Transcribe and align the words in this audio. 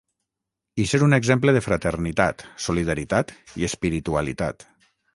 I 0.83 0.85
ser 0.91 0.99
un 1.07 1.17
exemple 1.17 1.55
de 1.57 1.61
fraternitat, 1.67 2.43
solidaritat 2.69 3.37
i 3.63 3.71
espiritualitat. 3.73 4.71